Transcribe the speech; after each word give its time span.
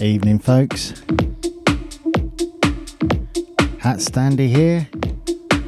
Evening, 0.00 0.38
folks. 0.38 0.92
HatStandy 3.82 4.46
here. 4.46 4.88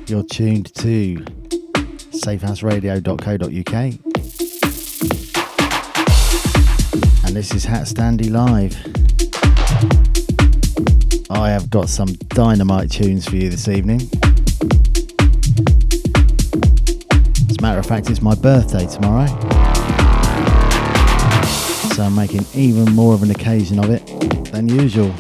You're 0.07 0.23
tuned 0.23 0.73
to 0.77 1.17
safehouseradio.co.uk. 2.13 3.75
And 7.27 7.37
this 7.37 7.53
is 7.53 7.67
HatStandy 7.67 8.31
Live. 8.31 8.77
I 11.29 11.51
have 11.51 11.69
got 11.69 11.89
some 11.89 12.15
dynamite 12.29 12.93
tunes 12.93 13.29
for 13.29 13.35
you 13.35 13.51
this 13.51 13.67
evening. 13.67 14.03
As 17.51 17.57
a 17.59 17.63
matter 17.63 17.81
of 17.81 17.87
fact, 17.87 18.09
it's 18.11 18.23
my 18.23 18.37
birthday 18.37 18.87
tomorrow. 18.87 19.50
So 21.93 22.05
I'm 22.05 22.13
uh, 22.13 22.23
making 22.23 22.47
even 22.55 22.93
more 22.95 23.15
of 23.15 23.23
an 23.23 23.31
occasion 23.31 23.79
of 23.79 23.91
it 23.91 24.07
than 24.53 24.69
usual. 24.69 25.11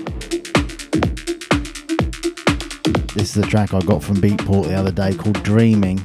This 3.15 3.37
is 3.37 3.39
a 3.39 3.43
track 3.43 3.75
I 3.75 3.81
got 3.81 4.03
from 4.03 4.17
Beatport 4.17 4.69
the 4.69 4.75
other 4.75 4.93
day 4.93 5.13
called 5.15 5.43
Dreaming. 5.43 6.01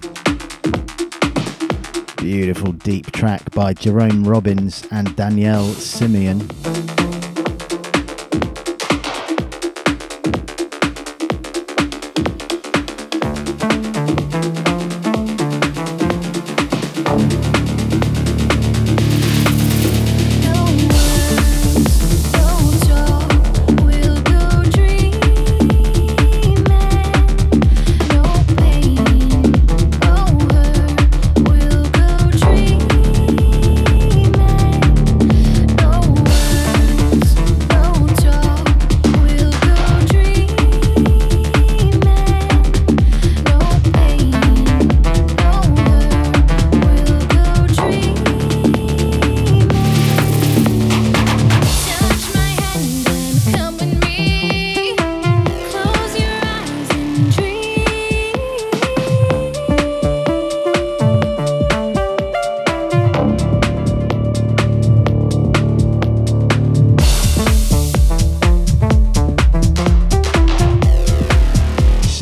Beautiful 2.18 2.72
deep 2.72 3.12
track 3.12 3.52
by 3.52 3.74
Jerome 3.74 4.24
Robins 4.24 4.88
and 4.90 5.16
Danielle 5.16 5.70
Simeone. 5.76 6.65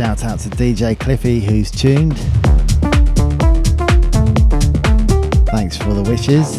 DJ 0.03 0.99
Cliffy 0.99 1.39
who's 1.39 1.71
tuned. 1.71 2.17
Thanks 5.47 5.77
for 5.77 5.93
the 5.93 6.03
wishes. 6.03 6.57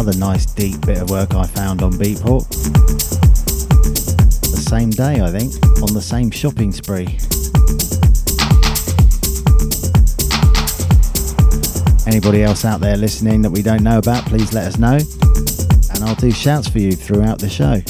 Another 0.00 0.18
nice 0.18 0.46
deep 0.46 0.80
bit 0.86 0.96
of 0.96 1.10
work 1.10 1.34
I 1.34 1.46
found 1.46 1.82
on 1.82 1.92
Beatport. 1.92 2.48
The 4.40 4.64
same 4.66 4.88
day, 4.88 5.20
I 5.20 5.30
think, 5.30 5.52
on 5.82 5.92
the 5.92 6.00
same 6.00 6.30
shopping 6.30 6.72
spree. 6.72 7.18
Anybody 12.06 12.42
else 12.42 12.64
out 12.64 12.80
there 12.80 12.96
listening 12.96 13.42
that 13.42 13.50
we 13.50 13.60
don't 13.60 13.82
know 13.82 13.98
about, 13.98 14.24
please 14.24 14.54
let 14.54 14.68
us 14.68 14.78
know. 14.78 15.00
And 15.94 16.02
I'll 16.02 16.14
do 16.14 16.30
shouts 16.30 16.66
for 16.66 16.78
you 16.78 16.92
throughout 16.92 17.38
the 17.38 17.50
show. 17.50 17.82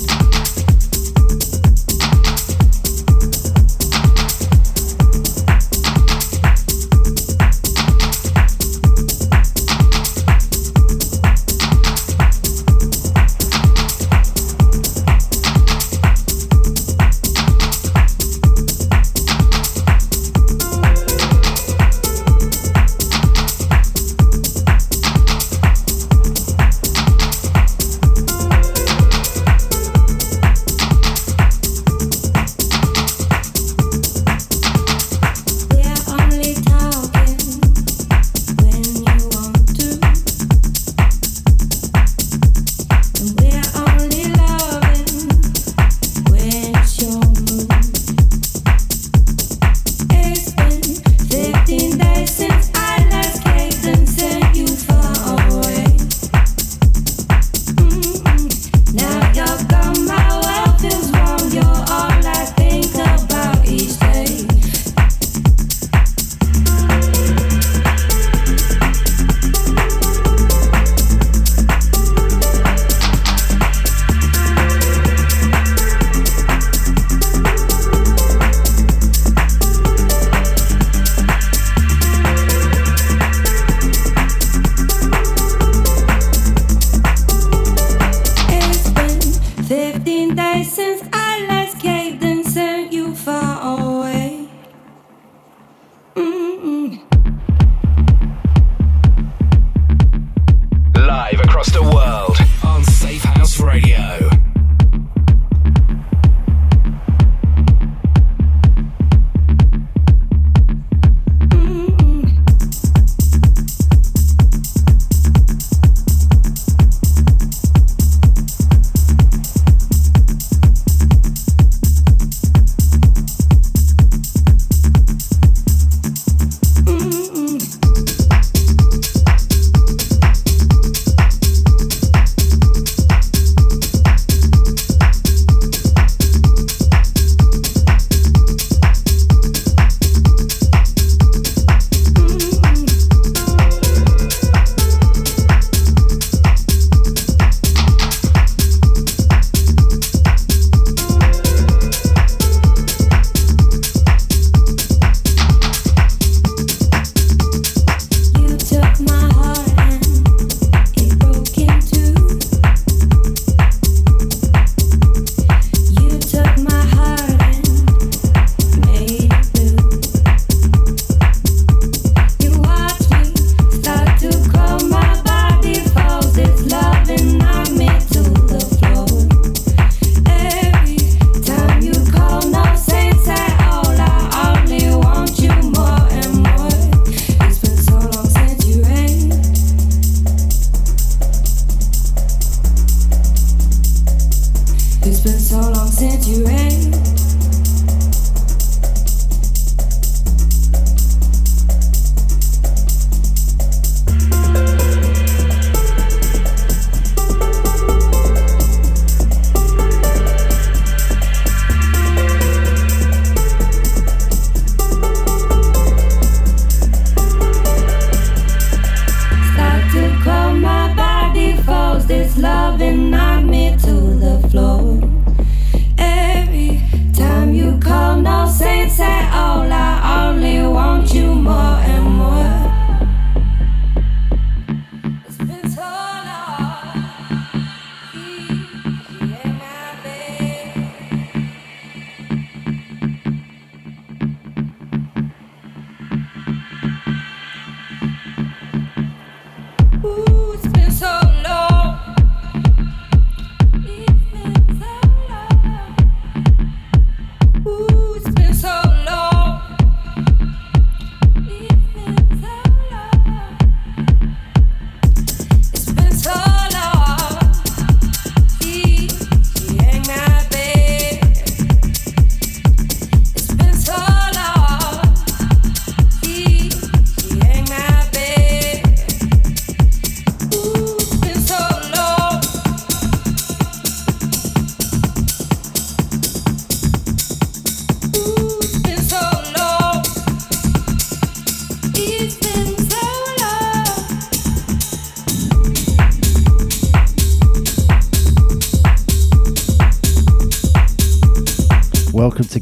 Since 90.51 91.03
I 91.13 91.30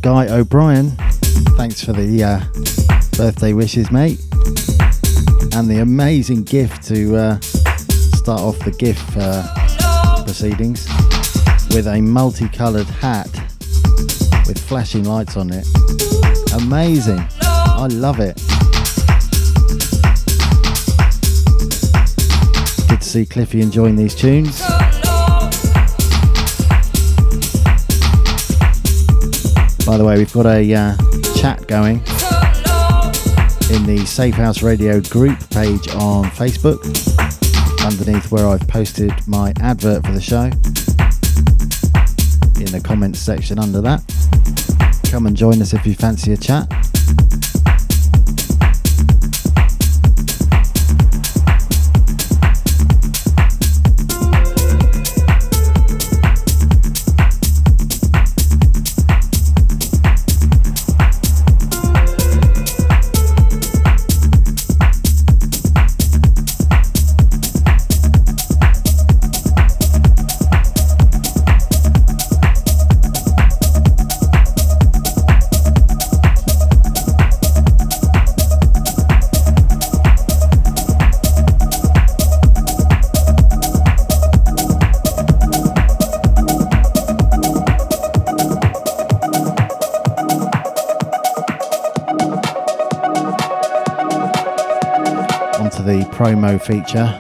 Guy 0.08 0.26
O'Brien. 0.34 0.92
Thanks 1.58 1.84
for 1.84 1.92
the 1.92 2.24
uh, 2.24 2.38
birthday 3.18 3.52
wishes, 3.52 3.90
mate. 3.90 4.18
And 5.54 5.68
the 5.68 5.80
amazing 5.82 6.44
gift 6.44 6.82
to 6.84 7.14
uh, 7.14 7.40
start 7.40 8.40
off 8.40 8.58
the 8.60 8.74
gift 8.78 9.06
uh, 9.18 10.24
proceedings 10.24 10.88
with 11.74 11.86
a 11.88 12.00
multicoloured 12.00 12.86
hat 12.86 13.30
with 14.46 14.58
flashing 14.58 15.04
lights 15.04 15.36
on 15.36 15.50
it. 15.52 15.66
Amazing. 16.54 17.22
I 17.42 17.88
love 17.90 18.18
it. 18.18 18.36
Good 22.88 23.02
to 23.02 23.06
see 23.06 23.26
Cliffy 23.26 23.60
enjoying 23.60 23.96
these 23.96 24.14
tunes. 24.14 24.62
By 29.88 29.97
the 29.97 30.04
way, 30.04 30.18
we've 30.18 30.30
got 30.35 30.45
a 30.45 30.75
uh, 30.75 30.95
chat 31.35 31.66
going 31.66 32.00
in 33.71 33.87
the 33.87 34.04
Safe 34.07 34.35
House 34.35 34.62
Radio 34.62 35.00
group 35.00 35.38
page 35.49 35.88
on 35.95 36.26
Facebook, 36.26 36.85
underneath 37.83 38.30
where 38.30 38.47
I've 38.47 38.68
posted 38.68 39.14
my 39.26 39.54
advert 39.62 40.04
for 40.04 40.12
the 40.12 40.21
show. 40.21 40.45
In 42.61 42.71
the 42.71 42.83
comments 42.85 43.18
section 43.18 43.59
under 43.59 43.80
that. 43.80 44.02
Come 45.11 45.25
and 45.25 45.35
join 45.35 45.62
us 45.62 45.73
if 45.73 45.87
you 45.87 45.95
fancy 45.95 46.35
a 46.35 46.37
chat. 46.37 46.88
Promo 96.48 96.60
feature. 96.60 97.16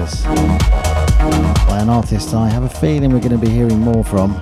By 0.00 1.78
an 1.82 1.90
artist 1.90 2.32
I 2.32 2.48
have 2.48 2.62
a 2.62 2.70
feeling 2.70 3.12
we're 3.12 3.18
going 3.18 3.32
to 3.32 3.38
be 3.38 3.50
hearing 3.50 3.80
more 3.80 4.02
from 4.02 4.32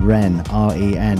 Ren, 0.00 0.40
R 0.50 0.76
E 0.76 0.96
N. 0.96 1.18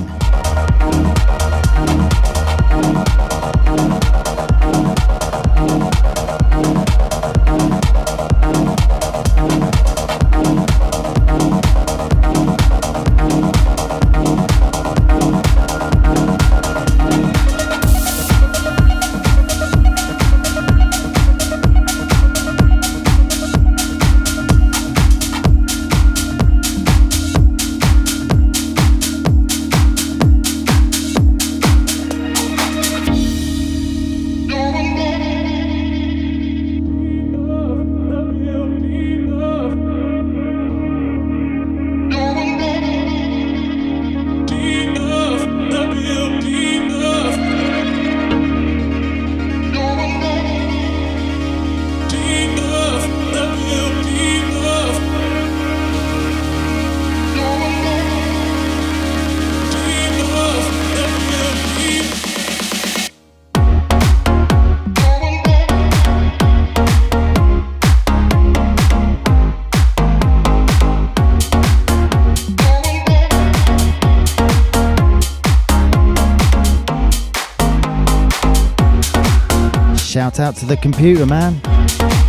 to 80.64 80.68
the 80.68 80.76
computer 80.80 81.26
man, 81.26 81.54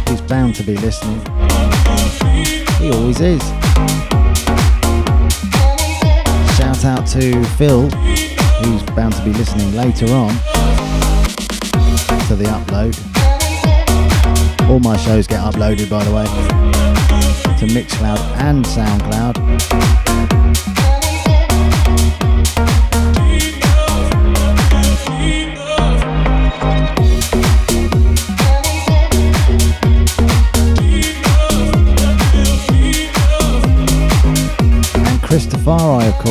He's 0.08 0.22
bound 0.22 0.56
to 0.56 0.64
be 0.64 0.76
listening. 0.78 1.20
He 2.80 2.92
always 2.92 3.22
is. 3.22 3.42
Shout 6.58 6.84
out 6.84 7.08
to 7.08 7.44
Phil, 7.58 7.90
who's 7.90 8.84
bound 8.96 9.14
to 9.14 9.24
be 9.24 9.32
listening 9.32 9.74
later 9.76 10.08
on 10.14 10.30
to 12.28 12.36
the 12.36 12.46
upload. 12.46 12.96
All 14.70 14.80
my 14.80 14.98
shows 14.98 15.28
get 15.28 15.40
uploaded, 15.40 15.90
by 15.90 16.04
the 16.04 16.14
way, 16.14 16.26
to 17.60 17.66
Mixcloud 17.68 18.20
and 18.38 18.66
Soundcloud. 18.66 20.05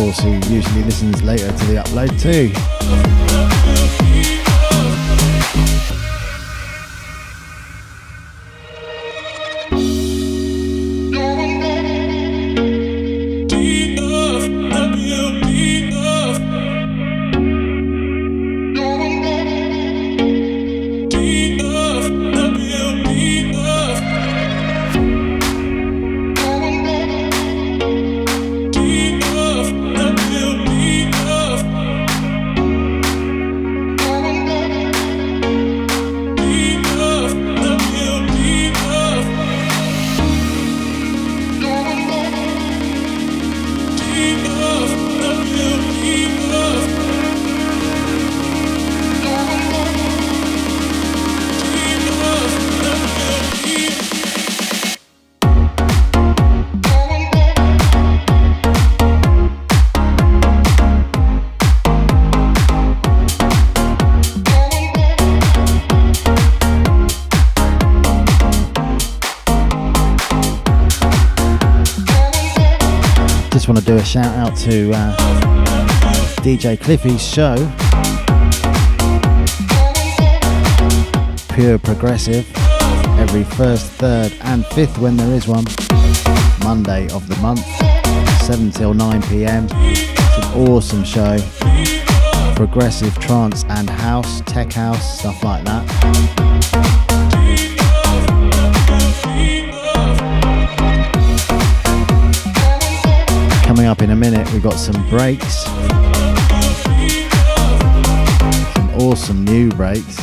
Course, 0.05 0.21
who 0.21 0.55
usually 0.55 0.83
listens 0.83 1.23
later 1.23 1.47
to 1.47 1.65
the 1.67 1.77
upload 1.77 2.21
too. 2.21 2.74
Shout 74.15 74.37
out 74.37 74.57
to 74.57 74.93
uh, 74.95 75.17
DJ 76.37 76.81
Cliffy's 76.81 77.21
show. 77.21 77.57
Pure 81.53 81.81
Progressive 81.81 82.47
every 83.19 83.43
first, 83.43 83.91
third, 83.95 84.33
and 84.43 84.65
fifth 84.67 84.99
when 84.99 85.17
there 85.17 85.35
is 85.35 85.49
one. 85.49 85.65
Monday 86.63 87.09
of 87.11 87.27
the 87.27 87.37
month, 87.43 87.67
7 88.43 88.71
till 88.71 88.95
9 88.95 89.21
pm. 89.23 89.67
It's 89.73 90.47
an 90.47 90.69
awesome 90.69 91.03
show. 91.03 91.37
Progressive 92.55 93.19
trance 93.19 93.65
and 93.69 93.91
house, 93.91 94.43
tech 94.43 94.73
house, 94.73 95.19
stuff 95.19 95.43
like 95.43 95.65
that. 95.65 97.04
Coming 103.85 103.93
up 103.93 104.03
in 104.03 104.11
a 104.13 104.17
minute, 104.17 104.51
we've 104.51 104.63
got 104.63 104.79
some 104.79 105.07
breaks. 105.11 105.65
Some 108.73 108.95
awesome 108.95 109.45
new 109.45 109.71
breaks. 109.73 110.17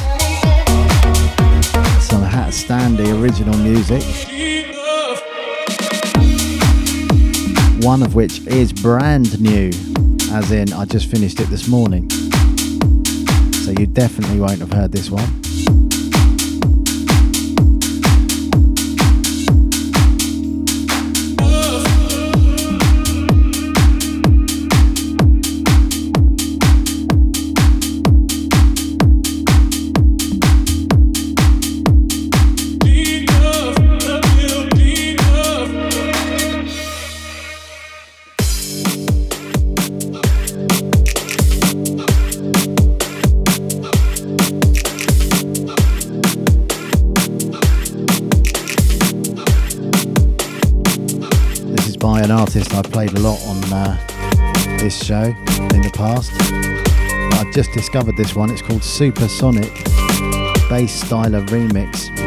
Some 2.01 2.23
HatStandy 2.25 3.21
original 3.21 3.55
music. 3.59 4.01
One 7.85 8.01
of 8.01 8.15
which 8.15 8.39
is 8.47 8.73
brand 8.73 9.39
new, 9.39 9.69
as 10.31 10.51
in 10.51 10.73
I 10.73 10.85
just 10.85 11.11
finished 11.11 11.39
it 11.39 11.49
this 11.49 11.67
morning. 11.67 12.09
So 12.09 13.75
you 13.77 13.85
definitely 13.85 14.39
won't 14.39 14.57
have 14.57 14.73
heard 14.73 14.91
this 14.91 15.11
one. 15.11 15.40
Played 53.01 53.17
a 53.17 53.21
lot 53.21 53.41
on 53.47 53.57
uh, 53.73 54.77
this 54.77 55.03
show 55.03 55.23
in 55.23 55.81
the 55.81 55.89
past. 55.91 56.31
I've 57.33 57.51
just 57.51 57.71
discovered 57.71 58.15
this 58.15 58.35
one. 58.35 58.51
It's 58.51 58.61
called 58.61 58.83
Supersonic 58.83 59.73
Basstyler 60.69 61.43
Remix. 61.47 62.20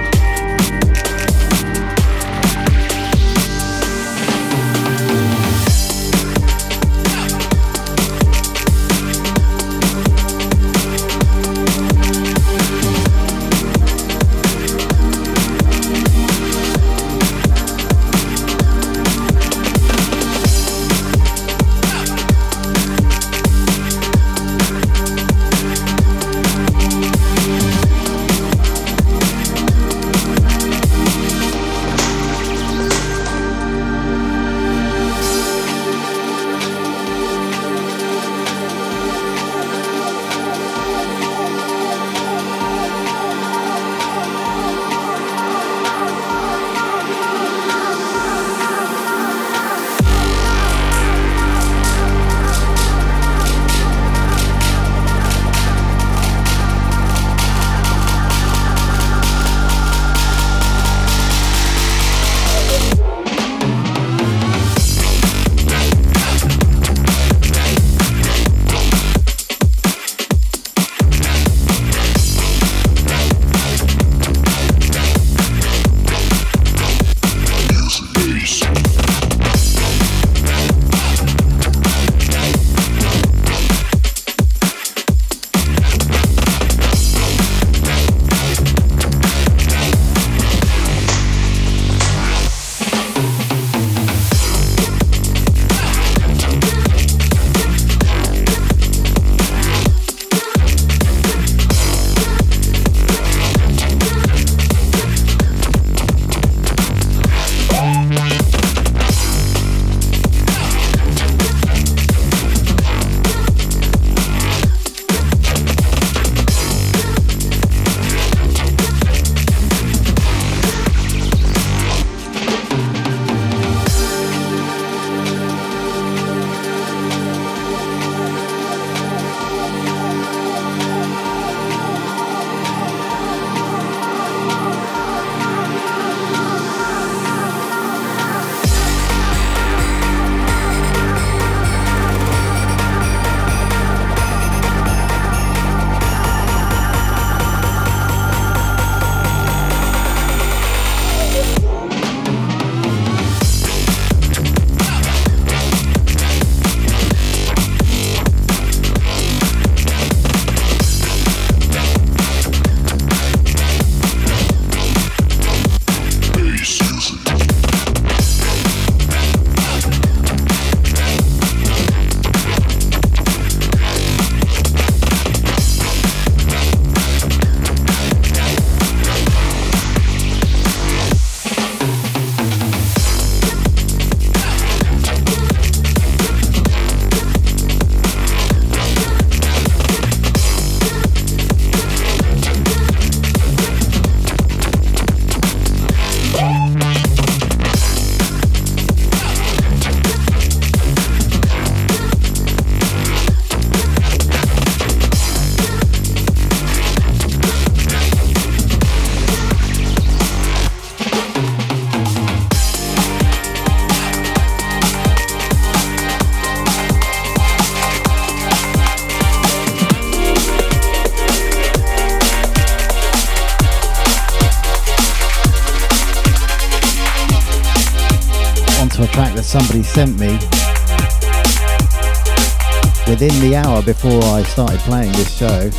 Before 233.85 234.25
I 234.25 234.43
started 234.45 234.81
playing 234.81 235.13
this 235.13 235.37
show. 235.37 235.71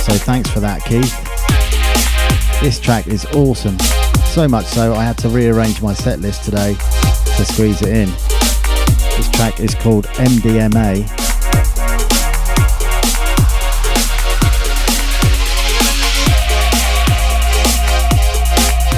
So 0.00 0.12
thanks 0.24 0.48
for 0.50 0.60
that, 0.60 0.84
Keith. 0.84 1.12
This 2.62 2.78
track 2.78 3.08
is 3.08 3.24
awesome. 3.34 3.78
So 4.26 4.46
much 4.46 4.66
so, 4.66 4.94
I 4.94 5.02
had 5.02 5.18
to 5.18 5.28
rearrange 5.28 5.82
my 5.82 5.92
set 5.92 6.20
list 6.20 6.44
today 6.44 6.74
to 6.74 7.44
squeeze 7.44 7.82
it 7.82 7.88
in. 7.88 8.10
This 9.16 9.28
track 9.30 9.58
is 9.58 9.74
called 9.74 10.06
MDMA. 10.06 11.08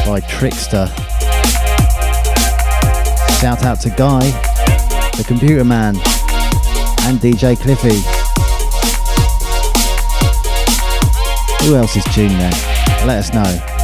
By 0.07 0.21
Trixta. 0.21 1.08
Shout 3.41 3.63
out 3.63 3.81
to 3.83 3.91
Guy, 3.91 4.31
the 5.17 5.25
computer 5.25 5.63
man, 5.63 5.95
and 7.07 7.21
DJ 7.21 7.57
Cliffy. 7.57 8.01
Who 11.65 11.77
else 11.77 11.95
is 11.95 12.03
tuned 12.13 12.33
there? 12.33 12.51
Let 13.07 13.19
us 13.19 13.33
know. 13.33 13.78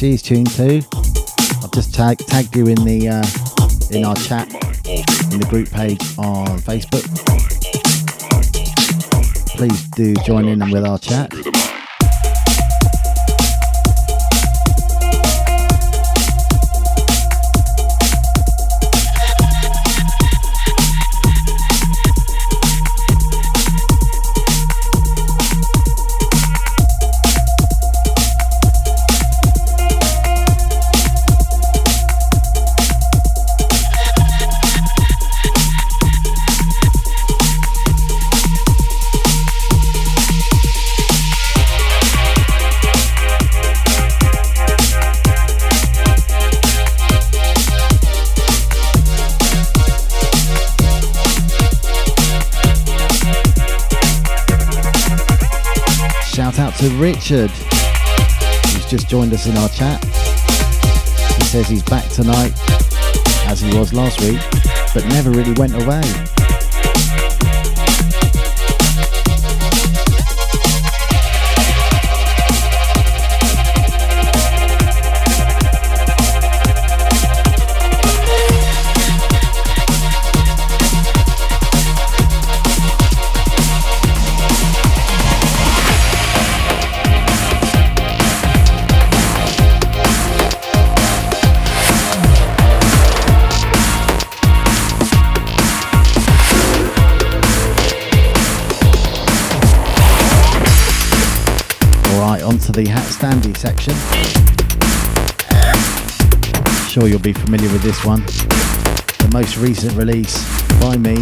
She's 0.00 0.22
tuned 0.22 0.50
too. 0.50 0.80
I've 1.62 1.70
just 1.72 1.94
tag, 1.94 2.16
tagged 2.20 2.56
you 2.56 2.68
in 2.68 2.84
the 2.86 3.06
uh, 3.06 3.94
in 3.94 4.02
our 4.06 4.16
chat 4.16 4.48
in 5.30 5.38
the 5.38 5.46
group 5.50 5.70
page 5.70 6.00
on 6.16 6.58
Facebook. 6.60 7.04
Please 9.58 9.82
do 9.90 10.14
join 10.24 10.48
in 10.48 10.70
with 10.70 10.86
our 10.86 10.98
chat. 10.98 11.30
Richard, 57.00 57.50
who's 57.50 58.84
just 58.84 59.08
joined 59.08 59.32
us 59.32 59.46
in 59.46 59.56
our 59.56 59.70
chat. 59.70 60.04
He 60.04 61.44
says 61.44 61.66
he's 61.66 61.82
back 61.82 62.06
tonight, 62.10 62.52
as 63.46 63.62
he 63.62 63.74
was 63.78 63.94
last 63.94 64.20
week, 64.20 64.38
but 64.92 65.06
never 65.08 65.30
really 65.30 65.54
went 65.54 65.82
away. 65.82 66.29
To 102.70 102.76
the 102.76 102.84
HatStandy 102.84 103.56
section. 103.56 103.94
Sure, 106.88 107.08
you'll 107.08 107.18
be 107.18 107.32
familiar 107.32 107.68
with 107.72 107.82
this 107.82 108.04
one. 108.04 108.20
The 109.18 109.30
most 109.32 109.56
recent 109.56 109.94
release 109.94 110.38
by 110.80 110.96
me 110.96 111.16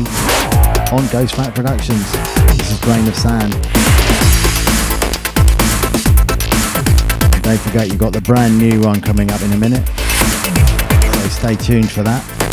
on 0.93 1.07
Ghost 1.09 1.37
Fat 1.37 1.55
Productions. 1.55 2.05
This 2.59 2.71
is 2.71 2.81
Grain 2.81 3.07
of 3.09 3.15
Sand. 3.15 3.55
And 7.33 7.43
don't 7.43 7.61
forget, 7.61 7.89
you've 7.89 7.99
got 7.99 8.13
the 8.13 8.21
brand 8.21 8.59
new 8.59 8.83
one 8.83 9.01
coming 9.01 9.31
up 9.31 9.41
in 9.41 9.51
a 9.53 9.57
minute. 9.57 9.87
So 9.87 11.29
stay 11.29 11.55
tuned 11.57 11.91
for 11.91 12.03
that. 12.03 12.48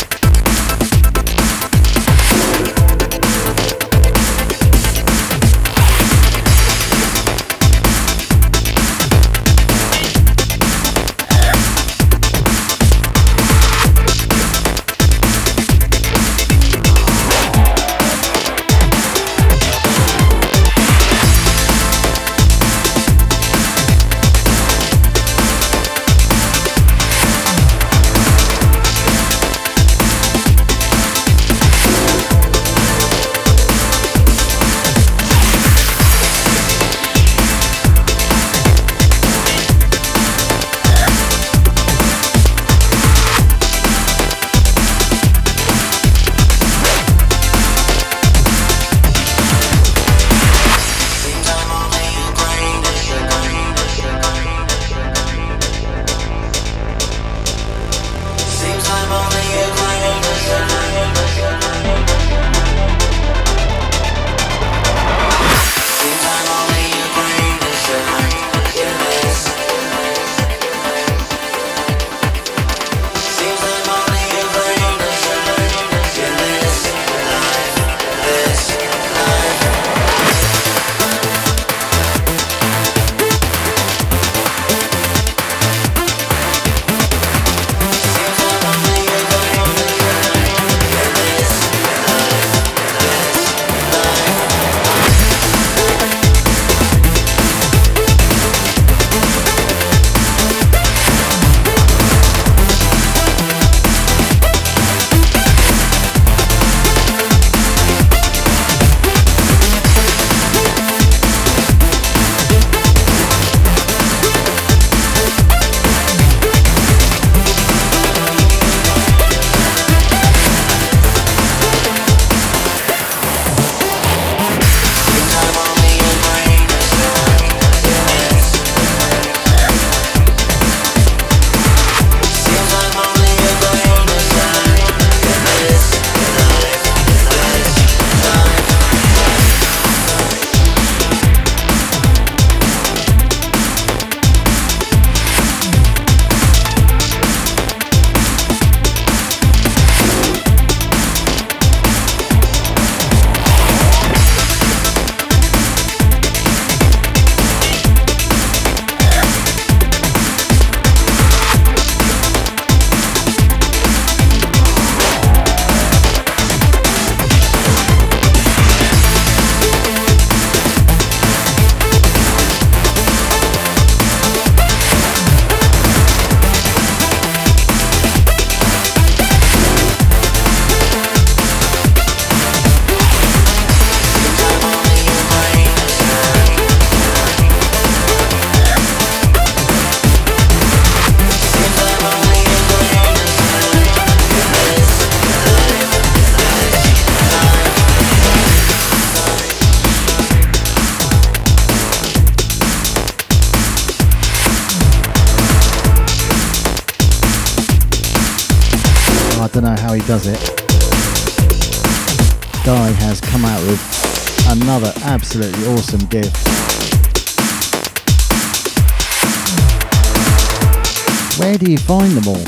Where 221.56 221.64
do 221.64 221.72
you 221.72 221.78
find 221.78 222.12
them 222.12 222.28
all? 222.28 222.44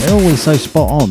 They're 0.00 0.12
always 0.12 0.42
so 0.42 0.54
spot 0.54 0.90
on. 0.90 1.10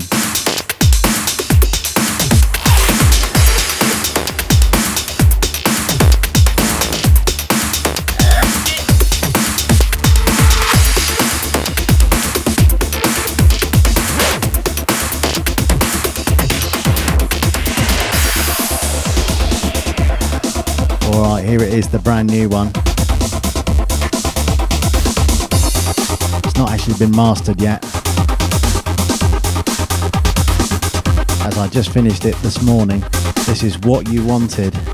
Alright, 21.05 21.45
here 21.45 21.63
it 21.63 21.73
is, 21.73 21.87
the 21.87 22.01
brand 22.03 22.29
new 22.29 22.49
one. 22.49 22.73
Not 26.61 26.73
actually 26.73 26.93
been 26.93 27.15
mastered 27.15 27.59
yet. 27.59 27.83
As 31.43 31.57
I 31.57 31.67
just 31.71 31.91
finished 31.91 32.25
it 32.25 32.35
this 32.43 32.61
morning. 32.61 33.03
This 33.47 33.63
is 33.63 33.79
what 33.79 34.07
you 34.09 34.23
wanted. 34.23 34.75
Wanted, 34.75 34.90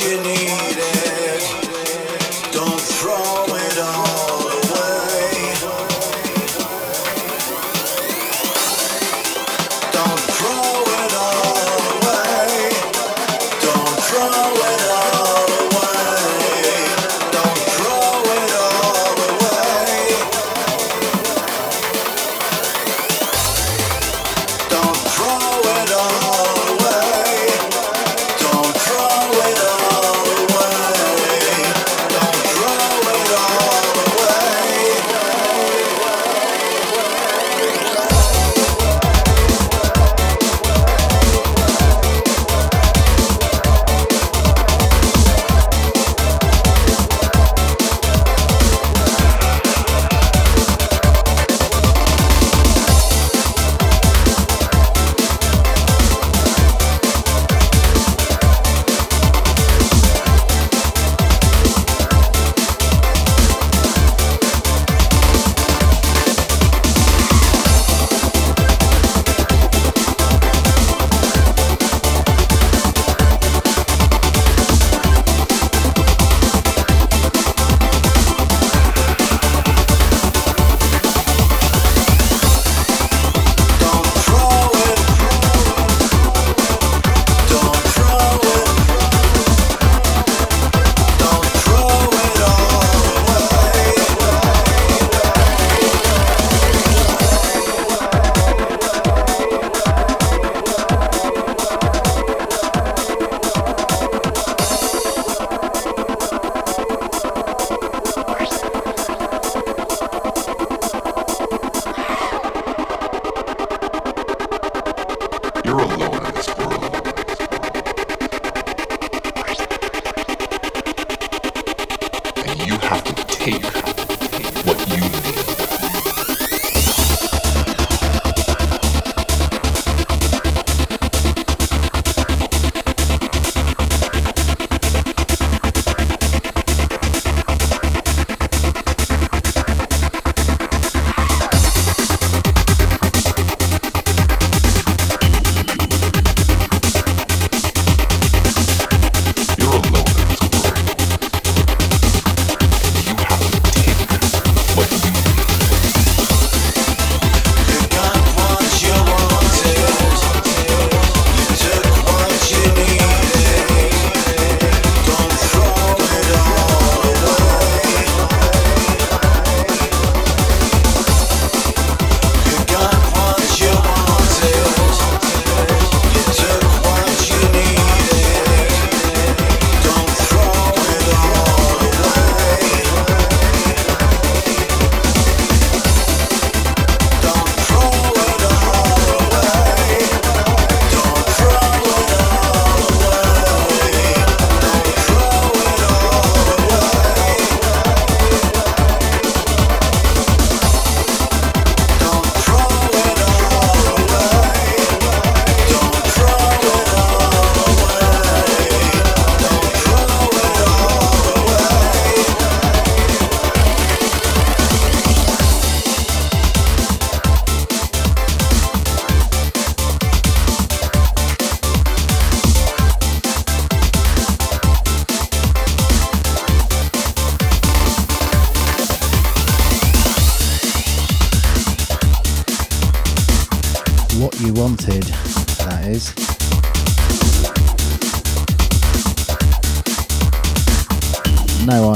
beginning. 0.00 0.39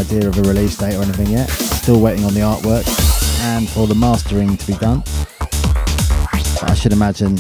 Idea 0.05 0.28
of 0.28 0.38
a 0.38 0.42
release 0.42 0.76
date 0.76 0.96
or 0.96 1.02
anything 1.02 1.28
yet. 1.28 1.48
Still 1.48 1.98
waiting 1.98 2.26
on 2.26 2.34
the 2.34 2.40
artwork 2.40 2.86
and 3.40 3.66
for 3.66 3.86
the 3.86 3.94
mastering 3.94 4.55
to 4.55 4.66
be 4.66 4.74
done. 4.74 5.02
But 5.40 6.70
I 6.70 6.74
should 6.74 6.92
imagine 6.92 7.38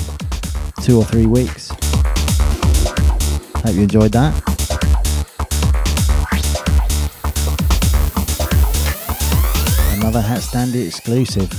two 0.80 0.96
or 0.96 1.04
three 1.04 1.26
weeks. 1.26 1.68
Hope 3.60 3.74
you 3.74 3.82
enjoyed 3.82 4.12
that. 4.12 4.32
Another 9.98 10.22
HatStandy 10.22 10.86
exclusive. 10.86 11.52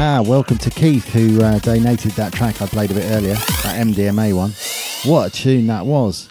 Ah, 0.00 0.22
welcome 0.24 0.58
to 0.58 0.70
Keith, 0.70 1.12
who 1.12 1.42
uh, 1.42 1.58
donated 1.58 2.12
that 2.12 2.32
track 2.32 2.62
I 2.62 2.66
played 2.66 2.92
a 2.92 2.94
bit 2.94 3.10
earlier, 3.10 3.34
that 3.34 3.84
MDMA 3.84 4.32
one. 4.32 4.52
What 5.02 5.26
a 5.26 5.30
tune 5.30 5.66
that 5.66 5.86
was. 5.86 6.28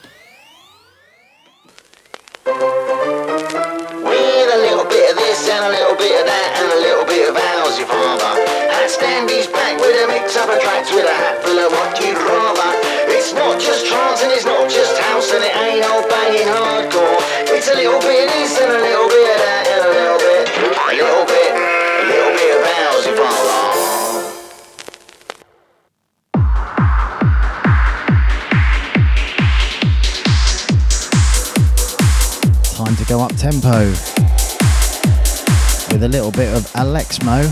With 35.98 36.04
a 36.04 36.10
little 36.10 36.30
bit 36.30 36.56
of 36.56 36.62
AlexMo. 36.74 37.44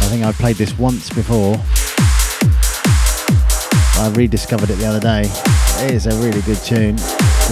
I 0.00 0.08
think 0.10 0.24
I 0.24 0.32
played 0.32 0.56
this 0.56 0.76
once 0.76 1.10
before. 1.10 1.54
I 4.02 4.12
rediscovered 4.16 4.70
it 4.70 4.78
the 4.78 4.86
other 4.86 4.98
day. 4.98 5.30
It 5.86 5.92
is 5.92 6.06
a 6.06 6.16
really 6.16 6.42
good 6.42 6.58
tune. 6.58 6.96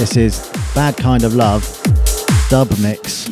This 0.01 0.17
is 0.17 0.51
Bad 0.75 0.97
Kind 0.97 1.23
of 1.23 1.37
Love 1.37 1.63
dub 2.51 2.77
mix. 2.81 3.26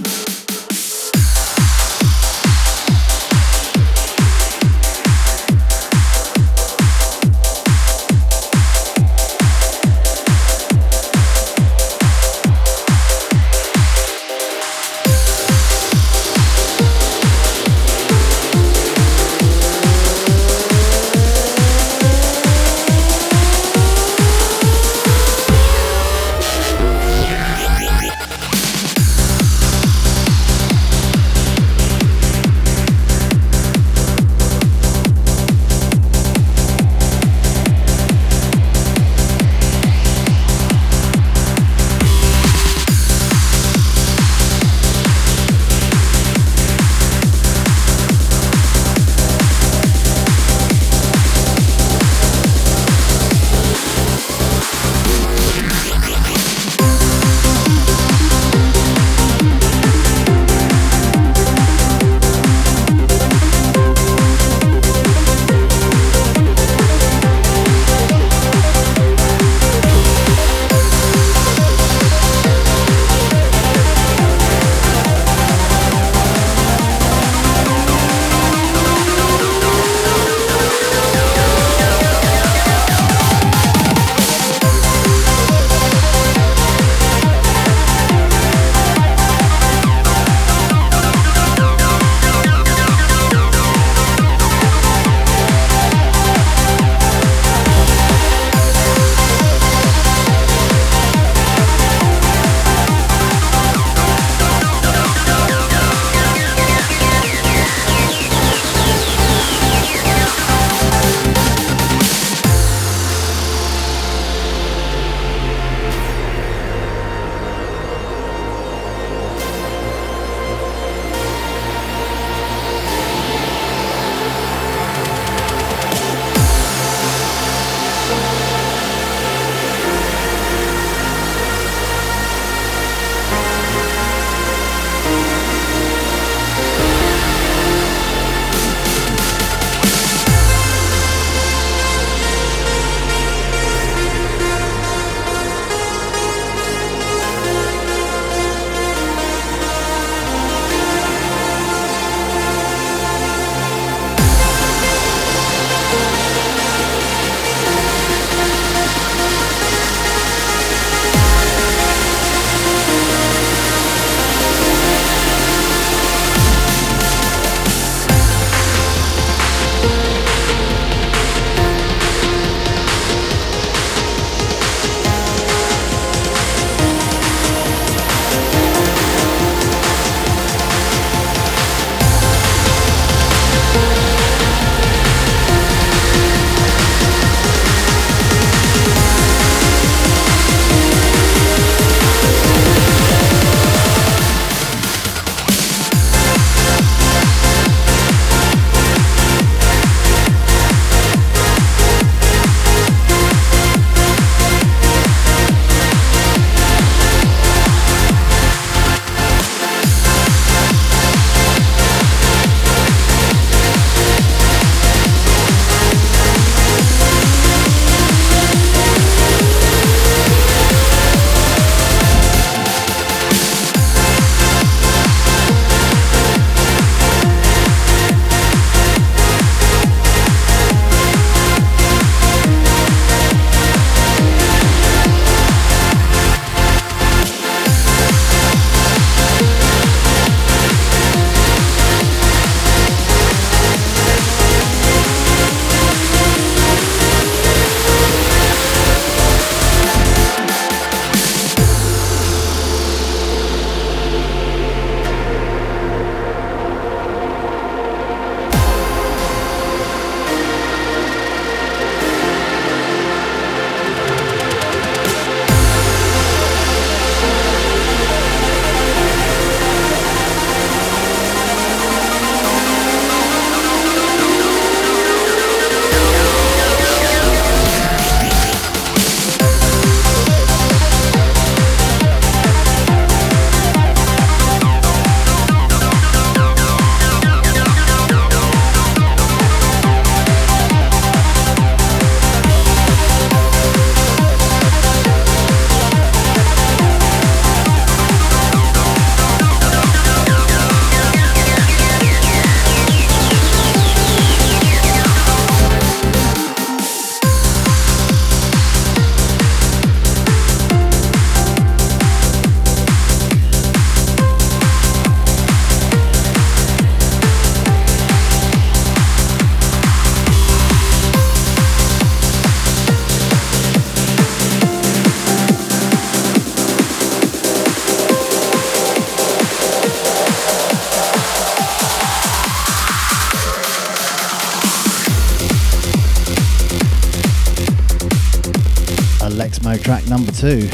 Track 339.64 340.06
number 340.08 340.32
two. 340.32 340.68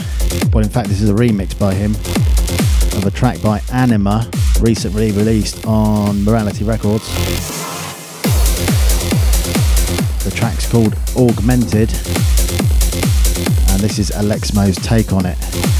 Well, 0.53 0.63
in 0.63 0.71
fact, 0.71 0.89
this 0.89 1.01
is 1.01 1.11
a 1.11 1.15
remix 1.15 1.59
by 1.59 1.75
him 1.75 1.93
of 2.97 3.05
a 3.07 3.11
track 3.11 3.43
by 3.43 3.61
Anima, 3.73 4.31
recently 4.61 5.11
released 5.11 5.67
on 5.67 6.23
Morality 6.23 6.63
Records. 6.63 7.09
The 10.23 10.31
track's 10.33 10.71
called 10.71 10.95
Augmented, 11.17 11.91
and 13.71 13.81
this 13.81 13.99
is 13.99 14.11
AlexMo's 14.11 14.77
take 14.77 15.13
on 15.13 15.27
it. 15.27 15.80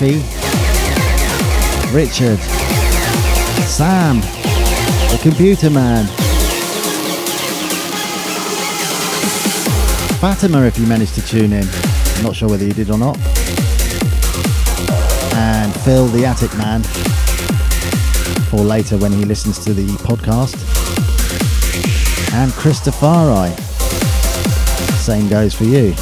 Cliffy, 0.00 0.24
Richard, 1.94 2.38
Sam, 3.68 4.20
the 5.10 5.18
Computer 5.20 5.68
Man, 5.68 6.06
Fatima 10.16 10.62
if 10.62 10.78
you 10.78 10.86
managed 10.86 11.16
to 11.16 11.20
tune 11.26 11.52
in. 11.52 11.68
I'm 12.16 12.22
not 12.22 12.34
sure 12.34 12.48
whether 12.48 12.64
you 12.64 12.72
did 12.72 12.88
or 12.88 12.96
not. 12.96 13.18
And 15.36 15.74
Phil 15.82 16.06
the 16.06 16.24
Attic 16.24 16.56
Man 16.56 16.82
for 18.48 18.60
later 18.60 18.96
when 18.96 19.12
he 19.12 19.26
listens 19.26 19.58
to 19.66 19.74
the 19.74 19.86
podcast. 19.98 20.56
And 22.32 22.50
Christopher 22.52 23.54
Same 25.02 25.28
goes 25.28 25.52
for 25.52 25.64
you 25.64 25.94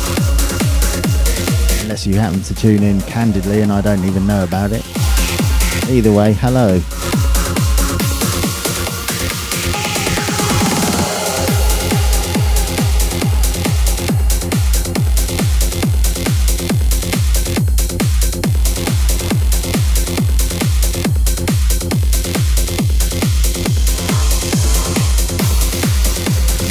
you 2.09 2.18
happen 2.18 2.42
to 2.42 2.54
tune 2.54 2.82
in 2.82 3.02
candidly 3.02 3.61
and 3.61 3.70
I 3.70 3.82
don't 3.82 4.02
even 4.04 4.26
know 4.26 4.42
about 4.42 4.70
it. 4.72 4.82
Either 5.90 6.12
way, 6.12 6.32
hello. 6.32 6.80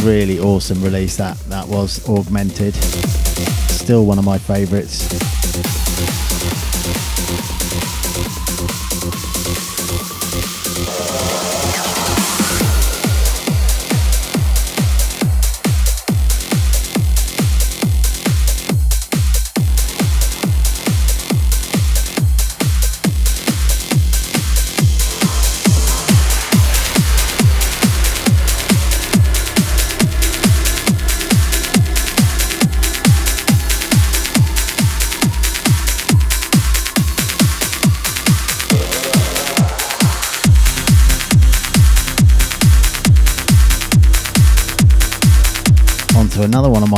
really 0.03 0.39
awesome 0.39 0.81
release 0.81 1.17
that 1.17 1.37
that 1.49 1.67
was 1.67 2.07
augmented 2.07 2.73
still 3.87 4.05
one 4.05 4.19
of 4.19 4.25
my 4.25 4.37
favorites 4.37 5.26
one 5.99 6.07
of 6.07 6.56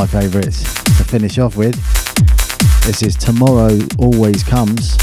my 0.00 0.06
favourites 0.06 0.62
to 0.96 1.04
finish 1.04 1.38
off 1.38 1.58
with. 1.58 1.74
This 2.86 3.02
is 3.02 3.14
Tomorrow 3.16 3.78
Always 3.98 4.42
Comes, 4.42 4.94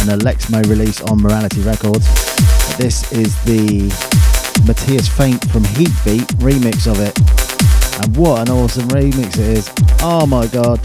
an 0.00 0.18
AlexMo 0.18 0.66
release 0.66 1.02
on 1.02 1.20
Morality 1.20 1.60
Records. 1.60 2.06
This 2.78 3.12
is 3.12 3.36
the 3.44 3.82
Matias 4.66 5.08
Faint 5.08 5.44
from 5.50 5.62
Heatbeat 5.62 6.26
remix 6.40 6.90
of 6.90 7.00
it. 7.00 7.14
And 8.02 8.16
what 8.16 8.48
an 8.48 8.56
awesome 8.56 8.88
remix 8.88 9.34
it 9.34 9.58
is. 9.58 9.70
Oh 10.00 10.26
my 10.26 10.46
god. 10.46 10.80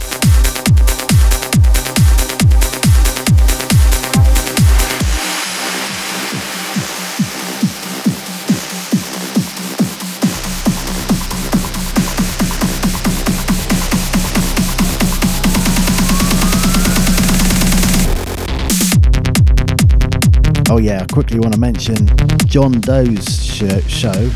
Oh 20.74 20.78
yeah, 20.78 21.02
I 21.02 21.06
quickly 21.14 21.38
want 21.38 21.54
to 21.54 21.60
mention 21.60 22.08
John 22.46 22.72
Doe's 22.72 23.44
show, 23.44 24.30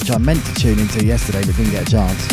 which 0.00 0.10
I 0.10 0.16
meant 0.18 0.42
to 0.46 0.54
tune 0.54 0.78
into 0.78 1.04
yesterday 1.04 1.42
but 1.44 1.54
didn't 1.54 1.72
get 1.72 1.86
a 1.86 1.90
chance. 1.90 2.24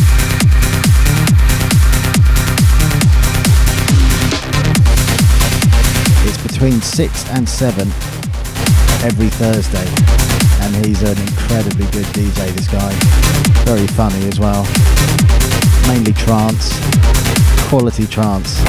It's 6.24 6.42
between 6.42 6.80
6 6.80 7.30
and 7.32 7.50
7 7.50 7.82
every 9.04 9.28
Thursday, 9.28 9.86
and 10.64 10.86
he's 10.86 11.02
an 11.02 11.18
incredibly 11.20 11.86
good 11.88 12.06
DJ, 12.16 12.48
this 12.56 12.70
guy. 12.70 12.94
Very 13.66 13.88
funny 13.88 14.26
as 14.30 14.40
well. 14.40 14.64
Mainly 15.90 16.14
trance, 16.14 16.80
quality 17.68 18.08
trance. 18.08 18.64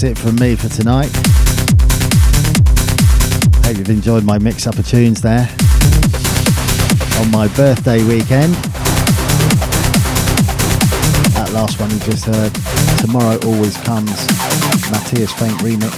That's 0.00 0.16
it 0.16 0.22
from 0.22 0.36
me 0.36 0.54
for 0.54 0.68
tonight. 0.68 1.10
Hope 3.66 3.78
you've 3.78 3.90
enjoyed 3.90 4.22
my 4.22 4.38
mix 4.38 4.64
up 4.68 4.78
of 4.78 4.86
tunes 4.86 5.20
there 5.20 5.48
on 7.18 7.28
my 7.32 7.48
birthday 7.56 8.04
weekend. 8.04 8.54
That 11.34 11.50
last 11.52 11.80
one 11.80 11.90
you 11.90 11.98
just 11.98 12.26
heard, 12.26 12.54
Tomorrow 13.00 13.40
Always 13.44 13.76
Comes, 13.78 14.12
Matias 14.88 15.32
Faint 15.32 15.58
remix. 15.62 15.90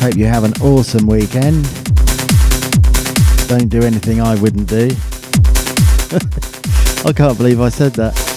Hope 0.00 0.16
you 0.16 0.24
have 0.24 0.44
an 0.44 0.54
awesome 0.62 1.06
weekend. 1.06 1.89
Don't 3.50 3.68
do 3.68 3.82
anything 3.82 4.20
I 4.20 4.36
wouldn't 4.36 4.68
do. 4.68 4.84
I 7.04 7.12
can't 7.12 7.36
believe 7.36 7.60
I 7.60 7.68
said 7.68 7.94
that. 7.94 8.29